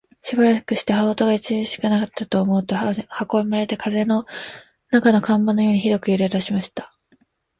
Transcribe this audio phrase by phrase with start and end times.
[0.23, 2.75] しばらくして、羽音が烈しくなったかと思うと、
[3.07, 4.25] 箱はまるで風の
[4.89, 6.97] 中の看板のようにひどく揺れだしました。